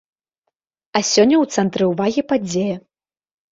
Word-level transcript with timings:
А 0.99 1.01
сёння 1.09 1.35
ў 1.43 1.59
цэнтры 1.59 1.83
ўвагі 1.93 2.21
падзея. 2.35 2.75